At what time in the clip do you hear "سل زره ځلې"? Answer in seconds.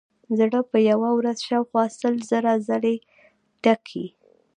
1.99-2.95